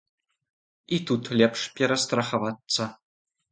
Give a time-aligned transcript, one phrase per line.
[0.97, 2.91] І тут лепш перастрахавацца.